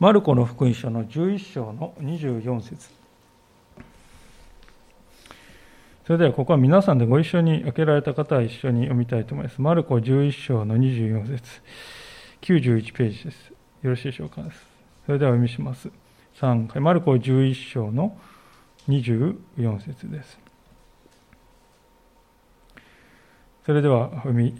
[0.00, 2.88] マルコの福音書の11章の24節
[6.06, 9.60] それではここは皆さんでご一緒に開けられた方は一緒に読みたいと思います。
[9.60, 11.62] マルコ11章の24節
[12.40, 13.52] 91ページです。
[13.82, 14.42] よろしいでしょうか。
[15.06, 15.88] それではお読みします。
[16.40, 18.18] 3回、マルコ11章の
[18.88, 20.38] 24節です。
[23.66, 24.52] それでは読み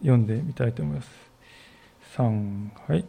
[0.00, 1.10] 読んでみたいと思います。
[2.16, 3.04] 3はい。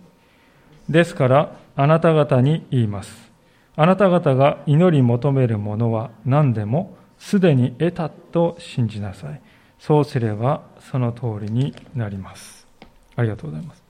[0.93, 3.31] ですから、あなた方に言います。
[3.75, 9.41] あなた方が祈り求めるものは何でもすでに得たと信じなさい。
[9.79, 12.67] そうすればその通りになります。
[13.15, 13.83] ありがとうございます。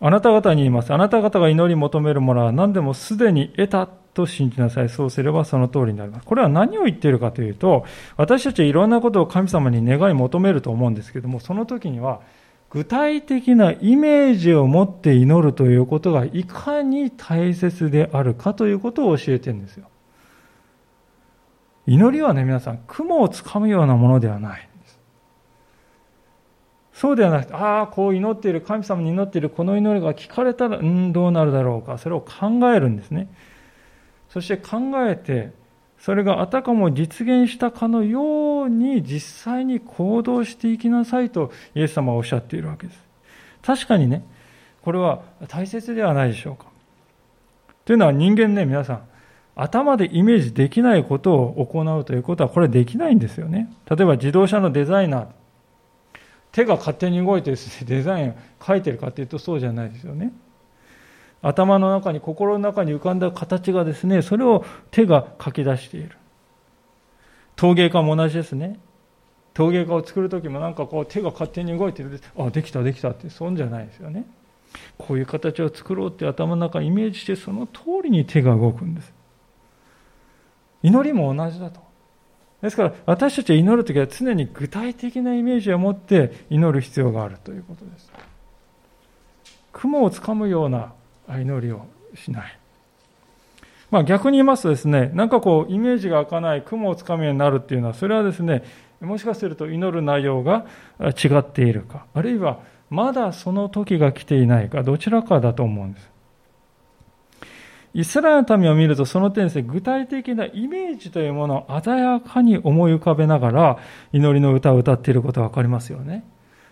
[0.00, 0.92] あなた方に言います。
[0.92, 4.88] あなた方が祈り求めるものは何でもすでに得たと信じなさい。
[4.88, 6.26] そうすればその通りになります。
[6.26, 7.84] これは何を言っているかというと、
[8.16, 12.20] 私たちはいろんなことを神様に願い求めると思うんですけども、その時には
[12.70, 19.88] 具体的なイメージを持って祈るということがいかに大切であるかということを教えてるんですよ。
[21.86, 24.68] 祈りはね、皆さん、雲をつかむようなものではない。
[26.92, 33.28] そうではなくて、ああ、こう祈っている、神様に祈っている、この祈りが聞かれたら、うん、どうなるだろうか、それを考えるんですね。
[34.28, 35.52] そして考えて、
[35.98, 42.98] それがあたかも実現したかのように実際に行動していきなさいとイエス様はおっしゃっているわけです。
[43.62, 44.24] 確かにね、
[44.82, 46.66] これは大切ではないでしょうか。
[47.84, 49.02] というのは人間ね、皆さん、
[49.56, 53.68] 頭でイメージできないことを行うということはこれできないんですよね。
[53.90, 55.26] 例えば自動車のデザイナー、
[56.52, 60.32] 手が勝手に動いてデザインを描いてるかというとそうじゃないですよね。
[61.42, 66.16] 頭の中に、心の中に浮かんだ形がですね、それを手が書き出している。
[67.56, 68.78] 陶芸家も同じですね。
[69.54, 72.20] 陶芸家を作る時もなんかこう手が勝手に動いてる。
[72.36, 74.24] あ、できたできたって、そんじゃないですよね。
[74.96, 79.12] こういう形を作ろうって頭の中にイメージして、その通りに手が動くんです。
[80.82, 81.80] 祈りも同じだと。
[82.62, 88.10] ですから私たちは祈るときは常に具体的なイメージを持って祈る必要があるということです。
[89.72, 90.92] 雲をつかむような
[91.36, 92.58] 祈りをしない。
[93.90, 98.62] まあ逆に言いますとですね、なんかこうイメージが開かない雲をつかむようになるっていうのは、それはですね、
[99.00, 100.66] もしかすると祈る内容が
[101.00, 102.60] 違っているか、あるいは
[102.90, 106.10] まだその時が来ていないか、どちらかだと思うんです。
[107.94, 113.78] イスラエルの民を見るとその点で具体的なイメージというものを鮮やかに思い浮かべながら
[114.12, 116.24] 祈りの歌を歌っていることがわかりますよね。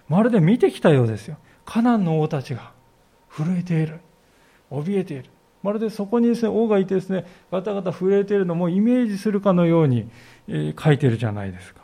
[0.09, 1.39] まるで見てきたようですよ。
[1.65, 2.71] カナンの王たちが
[3.31, 4.01] 震えている。
[4.71, 5.25] 怯えている。
[5.63, 10.09] まるでそこにですね、王がいてですね、ガタガタ震えているのもイメージするかのように、
[10.49, 11.81] え、書いてるじゃないですか。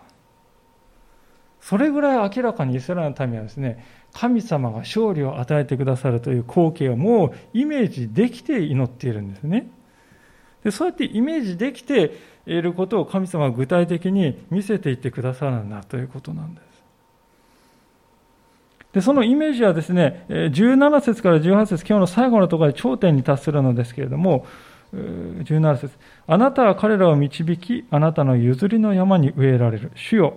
[1.60, 9.70] それぐらい明らかにイスラエルの民はですね、神様が勝利を与えてくださるという光景をもうイメージできて祈っているんですね。
[10.64, 12.12] でそうやってイメージできて
[12.46, 16.71] いることを神様は具体的に見せていってくださるんだということなんです。
[18.92, 24.46] でそのイメージはですね、17節から18節今日の最後のところで頂点に達するのですけれども、
[24.92, 29.92] 17節あなたは彼らを導き、あなたの譲りの山に植えられる。
[29.94, 30.36] 主よ、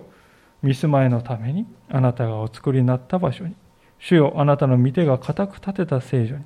[0.62, 3.54] 見住まいのために、あなたがお作りになった場所に。
[3.98, 6.44] 主よあなたの御手が固く立てた聖女に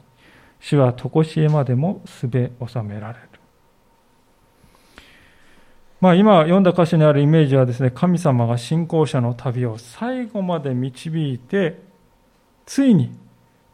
[0.61, 3.29] 主は常しえまでもすべ収められる
[6.01, 11.90] まあ今読んだ歌詞にあるイメージはですね神様が信仰者の旅を最後まで導いて
[12.71, 13.11] ついに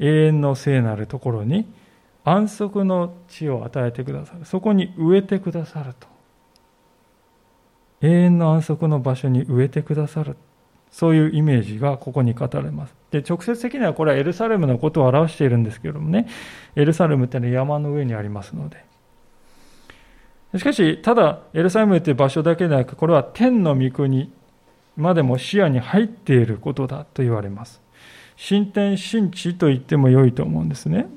[0.01, 1.71] 永遠の聖なるところに
[2.25, 6.09] 安息の地を与えてくださるそこに植えてくださると
[8.01, 10.39] 永遠の安息の場所に植えてくださる
[10.91, 12.95] そういうイメージがここに語られます。
[13.11, 16.27] で、直接的にはこれはエルサレムのことを表しているんですけれどもね、
[16.75, 18.83] エルサレムってのは山の上にありますので。
[20.57, 24.33] しかし、ただ、エルサレムという場所だけでなく、これは天の御国
[24.97, 27.86] までも視野に入っていることだと言われます。
[28.37, 31.09] 新天新地と言っても良いと思うんですね。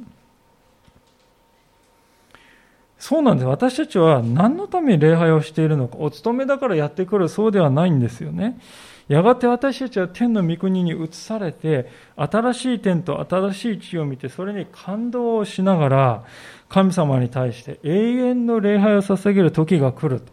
[2.98, 3.48] そうなんです。
[3.48, 8.60] 私たちは何のために礼拝をしているのか、お勤めだからやってくる、そうではないんですよね。
[9.08, 16.24] やがて私たちは天の御国に移されて、新しい天と新しい地を見て、それに感動をしながら、
[16.68, 20.32] 神様に対して永遠の礼拝を捧げる時が来ると。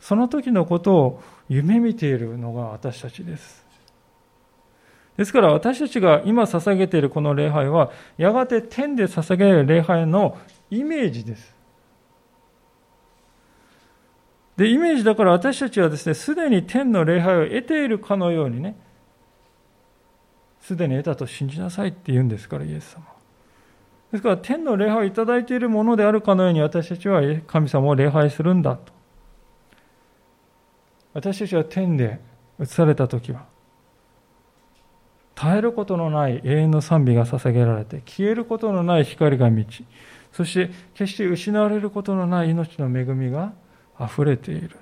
[0.00, 3.67] その時のことを夢見ているのが私たちです。
[5.18, 10.38] ですから私たちが今捧げているこの礼拝は、やがて天で捧げる礼拝の
[10.70, 11.56] イメージです。
[14.56, 18.76] で、イメージだから私たちはですね、すでに天の礼拝を得ているかのようにね、
[20.60, 23.02] すでに得たと信じなさいって言うんですから、イエス様。
[24.12, 28.92] ですから、天の礼拝をいただいているものであるかのように私たちは神様を礼拝するんだと。
[31.12, 32.20] 私たちは天で
[32.60, 33.57] 移された時は、
[35.40, 39.84] 絶えることのない永遠の賛美が捧げられて、消えることのない光が満ち、
[40.32, 43.52] そして決して失われることのない命の恵みが
[44.00, 44.76] 溢れている。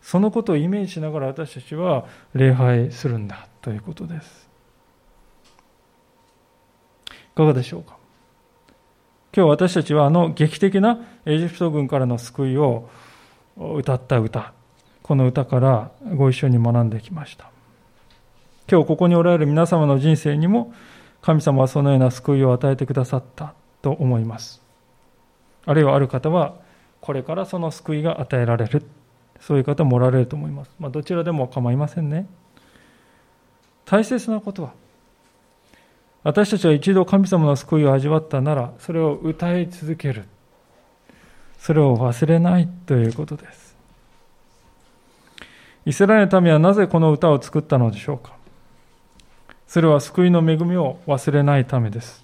[0.00, 4.48] そのことをイメージしながら私たちは礼拝するんだということです。
[7.32, 7.96] いかがでしょうか？
[9.34, 12.90] 今日私たちはあの劇的なエジプト軍からの救いを
[13.56, 14.52] 歌った歌、
[15.00, 17.51] この歌からご一緒に学んできました。
[18.72, 20.72] 今日ここにおられる皆様の人生にも
[21.20, 23.52] 神様はそのような救いを与えてくださった
[23.82, 24.62] と思います。
[25.66, 26.54] あるいはある方は
[27.02, 28.82] これからその救いが与えられる。
[29.40, 30.70] そういう方もおられると思います。
[30.78, 32.26] まあ、どちらでも構いませんね。
[33.84, 34.72] 大切なことは
[36.22, 40.24] 私たちは一度神様の救いを味わったなら、それを歌い続ける。
[41.58, 43.76] それを忘れないということです。
[45.84, 48.40] イスラエルの民はなぜこの歌を作ったのでしょうか
[49.72, 52.22] それは救いの恵みを忘れないためです。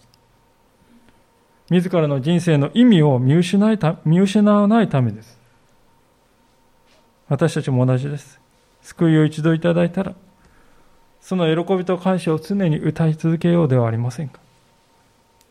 [1.70, 5.38] 自らの人生の意味を見失いた見失わないためです。
[7.26, 8.38] 私たちも同じです。
[8.82, 10.14] 救いを一度いただいたら、
[11.22, 14.40] その喜びと感謝を常に歌い続けようではありませんか。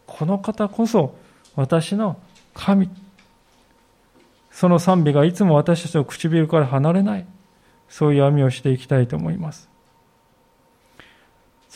[0.06, 1.16] この方こそ
[1.56, 2.22] 私の
[2.54, 2.92] 神。
[4.52, 7.26] その賛美がいつも私たちの唇から離れない、
[7.90, 9.68] そういう網をしていきたいと思います。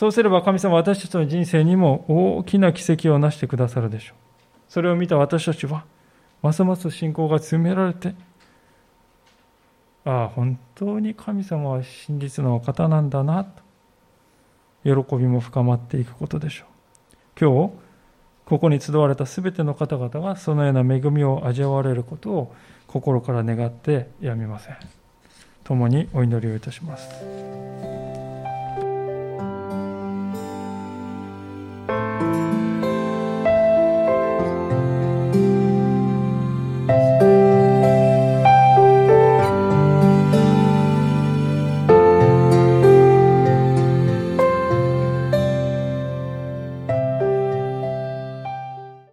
[0.02, 4.16] そうすれば神様は私たちの人生にも大きな奇跡を成してくださるでしょう。
[4.68, 5.84] それを見た私たちは、
[6.42, 8.16] ますます信仰が強められて、
[10.04, 13.62] ああ、本当に神様は真実のお方なんだな、と
[14.82, 16.66] 喜びも深まっていくことでしょう。
[17.40, 17.72] 今日、
[18.44, 22.54] ここに集われた全ての方々がそのような恵みを味わわれることを
[22.88, 24.76] 心から願ってやみません。
[25.62, 28.01] 共にお祈りをいたします。